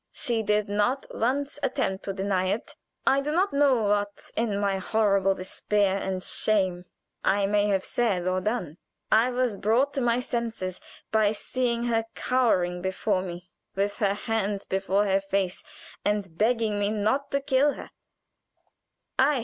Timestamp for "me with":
13.21-13.97